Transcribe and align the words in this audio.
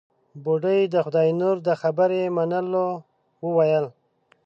بوډۍ 0.43 0.81
د 0.93 0.95
خداينور 1.05 1.55
د 1.67 1.69
خبرې 1.81 2.21
منلو 2.37 2.87
وويل. 3.45 3.85